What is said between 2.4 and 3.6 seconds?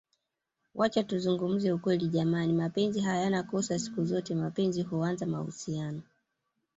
mapenzi hayana